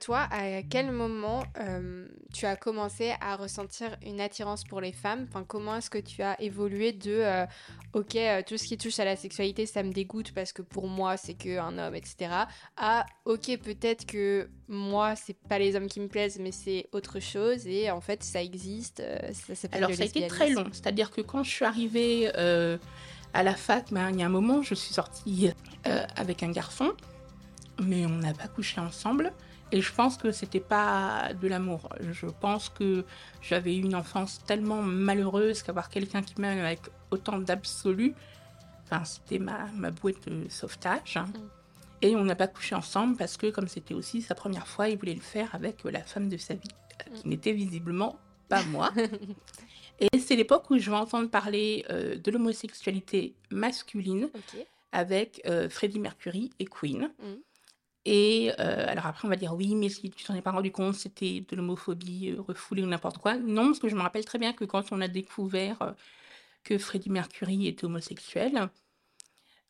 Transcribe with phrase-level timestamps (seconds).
[0.00, 5.26] Toi, à quel moment euh, tu as commencé à ressentir une attirance pour les femmes?
[5.28, 7.44] Enfin, Comment est-ce que tu as évolué de euh,
[7.92, 10.88] ok, euh, tout ce qui touche à la sexualité, ça me dégoûte parce que pour
[10.88, 12.30] moi, c'est qu'un homme, etc.
[12.78, 17.20] à ok, peut-être que moi, c'est pas les hommes qui me plaisent, mais c'est autre
[17.20, 19.02] chose et en fait, ça existe.
[19.34, 20.64] ça Alors, ça a été très long.
[20.72, 24.62] C'est-à-dire que quand je suis arrivée à la fac, ben, il y a un moment,
[24.62, 25.50] je suis sortie
[25.84, 26.94] avec un garçon,
[27.82, 29.34] mais on n'a pas couché ensemble.
[29.72, 31.88] Et je pense que c'était pas de l'amour.
[32.00, 33.04] Je pense que
[33.40, 38.14] j'avais eu une enfance tellement malheureuse qu'avoir quelqu'un qui m'aime avec autant d'absolu,
[38.84, 41.16] enfin, c'était ma, ma boîte de sauvetage.
[41.16, 41.32] Mm.
[42.02, 44.98] Et on n'a pas couché ensemble parce que, comme c'était aussi sa première fois, il
[44.98, 46.68] voulait le faire avec la femme de sa vie,
[47.14, 47.30] qui mm.
[47.30, 48.18] n'était visiblement
[48.48, 48.90] pas moi.
[50.00, 54.30] Et c'est l'époque où je vais entendre parler euh, de l'homosexualité masculine
[54.92, 57.10] avec euh, Freddie Mercury et Queen.
[57.18, 57.24] Mm.
[58.06, 60.72] Et euh, alors après, on va dire oui, mais si tu t'en es pas rendu
[60.72, 63.36] compte, c'était de l'homophobie euh, refoulée ou n'importe quoi.
[63.36, 65.92] Non, parce que je me rappelle très bien que quand on a découvert euh,
[66.64, 68.70] que Freddie Mercury était homosexuel,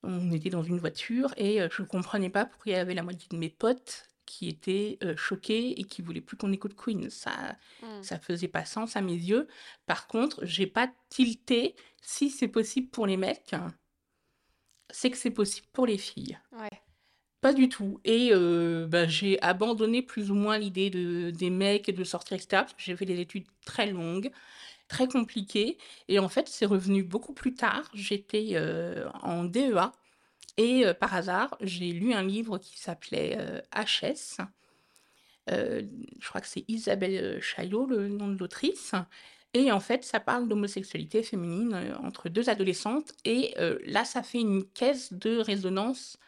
[0.02, 3.02] on était dans une voiture et je ne comprenais pas pourquoi il y avait la
[3.02, 7.10] moitié de mes potes qui étaient choqués et qui voulaient plus qu'on écoute Queen.
[7.10, 8.02] Ça, mmh.
[8.02, 9.46] ça faisait pas sens à mes yeux.
[9.86, 11.76] Par contre, j'ai pas tilté.
[12.00, 13.54] Si c'est possible pour les mecs,
[14.88, 16.38] c'est que c'est possible pour les filles.
[16.52, 16.79] Ouais.
[17.40, 18.00] Pas du tout.
[18.04, 18.32] Et
[18.88, 22.64] bah, j'ai abandonné plus ou moins l'idée de, des mecs et de sortir, etc.
[22.76, 24.30] J'ai fait des études très longues,
[24.88, 25.78] très compliquées.
[26.08, 27.90] Et en fait, c'est revenu beaucoup plus tard.
[27.94, 28.56] J'étais
[29.22, 29.92] en DEA.
[30.58, 33.38] Et par hasard, j'ai lu un livre qui s'appelait
[33.74, 34.42] HS.
[35.48, 38.92] je crois que c'est Isabelle Chaillot, le nom de l'autrice.
[39.54, 43.14] Et en fait, ça parle d'homosexualité féminine entre deux adolescentes.
[43.24, 43.54] Et
[43.86, 46.18] là, ça fait une caisse de résonance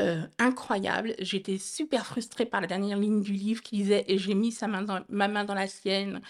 [0.00, 1.14] euh, incroyable.
[1.18, 4.66] J'étais super frustrée par la dernière ligne du livre qui disait et j'ai mis sa
[4.66, 6.20] main dans, ma main dans la sienne.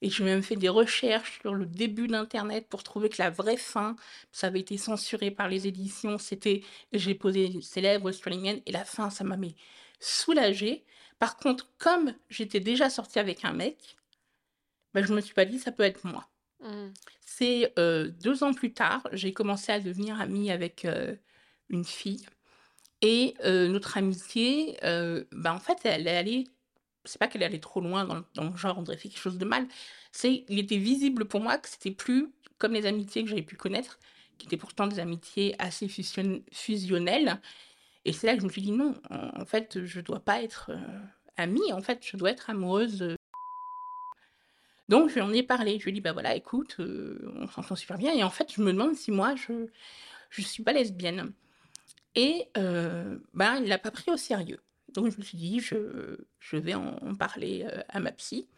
[0.00, 3.56] Et j'ai même fait des recherches sur le début d'Internet pour trouver que la vraie
[3.56, 3.96] fin,
[4.30, 8.60] ça avait été censuré par les éditions, c'était j'ai posé ses lèvres sur les miennes
[8.66, 9.56] et la fin, ça m'a mis
[9.98, 10.84] soulagée.
[11.18, 13.96] Par contre, comme j'étais déjà sortie avec un mec,
[14.94, 16.28] ben, je me suis pas dit ça peut être moi.
[16.60, 16.88] Mmh.
[17.26, 21.16] C'est euh, deux ans plus tard, j'ai commencé à devenir amie avec euh,
[21.70, 22.26] une fille
[23.02, 24.78] et notre amitié,
[25.32, 26.44] bah, en fait, elle est allée
[27.04, 28.04] c'est pas qu'elle est allée trop loin
[28.34, 29.66] dans le genre, on aurait fait quelque chose de mal.
[30.12, 33.56] C'est il était visible pour moi que c'était plus comme les amitiés que j'avais pu
[33.56, 33.98] connaître,
[34.36, 37.40] qui étaient pourtant des amitiés assez fusionnelles
[38.04, 40.70] et c'est là que je me suis dit: «Non, en fait, je dois pas être,
[41.36, 43.16] amie, en fait, je dois être amoureuse,
[44.88, 45.78] Donc je lui en ai parlé.
[45.78, 48.62] Je lui ai dit: «Bah, voilà, écoute, on s'entend super bien et en fait, je
[48.62, 49.68] me demande si moi je
[50.30, 51.32] je suis pas lesbienne».
[52.18, 54.60] Et euh, ben, il l'a pas pris au sérieux.
[54.92, 58.48] Donc je me suis dit, je, je vais en, parler euh, à ma psy.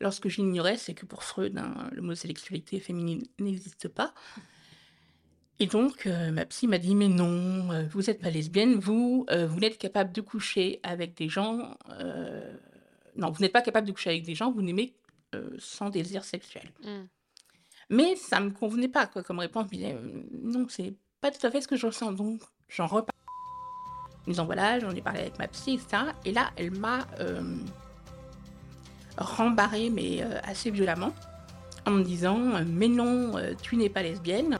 [0.00, 4.14] Alors ce que j'ignorais, c'est que pour Freud, hein, l'homosexualité féminine n'existe pas.
[5.58, 9.60] Et donc euh, ma psy m'a dit, mais non, vous n'êtes pas lesbienne, vous, vous
[9.60, 11.76] n'êtes capable de coucher avec des gens...
[13.16, 14.96] non, vous n'êtes pas capable de coucher avec des gens, vous n'aimez
[15.58, 16.72] sans désir sexuel.
[16.82, 17.02] Mmh.
[17.90, 19.66] Mais ça me convenait pas quoi, comme réponse.
[19.70, 19.98] Je me disais,
[20.32, 22.12] non, c'est pas tout à fait ce que je ressens.
[22.12, 22.40] Donc
[22.74, 23.08] J'en reparle.
[24.26, 26.04] En disant voilà, j'en ai parlé avec ma psy, etc.
[26.24, 27.42] Et là, elle m'a euh,
[29.18, 31.12] rembarré, mais euh, assez violemment,
[31.86, 34.58] en me disant mais non, euh, tu n'es pas lesbienne.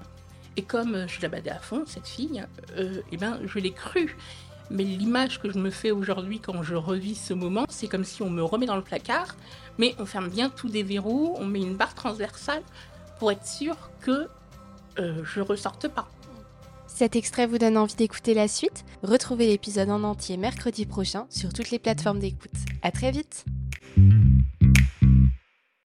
[0.56, 2.44] Et comme je la badais à fond, cette fille,
[2.76, 4.14] eh ben, je l'ai cru.
[4.70, 8.22] Mais l'image que je me fais aujourd'hui quand je revis ce moment, c'est comme si
[8.22, 9.34] on me remet dans le placard,
[9.78, 12.62] mais on ferme bien tous des verrous, on met une barre transversale
[13.18, 14.28] pour être sûr que
[14.98, 16.06] je ressorte pas.
[16.94, 21.52] Cet extrait vous donne envie d'écouter la suite Retrouvez l'épisode en entier mercredi prochain sur
[21.52, 22.50] toutes les plateformes d'écoute.
[22.82, 23.44] À très vite